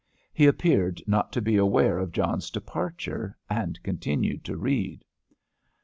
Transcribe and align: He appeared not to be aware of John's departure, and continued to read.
He 0.33 0.47
appeared 0.47 0.99
not 1.05 1.31
to 1.33 1.43
be 1.43 1.57
aware 1.57 1.99
of 1.99 2.11
John's 2.11 2.49
departure, 2.49 3.37
and 3.51 3.77
continued 3.83 4.43
to 4.45 4.57
read. 4.57 5.05